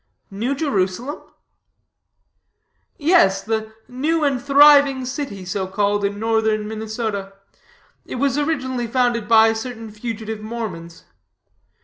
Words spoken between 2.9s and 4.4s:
"Yes, the new